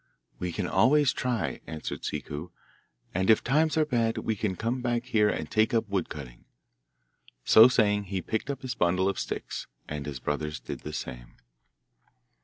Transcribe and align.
'We 0.39 0.53
can 0.53 0.67
always 0.67 1.13
try,' 1.13 1.61
answered 1.67 2.01
Ciccu; 2.01 2.49
'and 3.13 3.29
if 3.29 3.43
times 3.43 3.77
are 3.77 3.85
bad 3.85 4.17
we 4.17 4.35
can 4.35 4.55
come 4.55 4.81
back 4.81 5.05
here 5.05 5.29
and 5.29 5.47
take 5.47 5.75
up 5.75 5.87
wood 5.87 6.09
cutting.' 6.09 6.45
So 7.45 7.67
saying 7.67 8.05
he 8.05 8.19
picked 8.19 8.49
up 8.49 8.63
his 8.63 8.73
bundle 8.73 9.07
of 9.07 9.19
sticks, 9.19 9.67
and 9.87 10.07
his 10.07 10.19
brothers 10.19 10.59
did 10.59 10.79
the 10.79 10.91
same. 10.93 11.35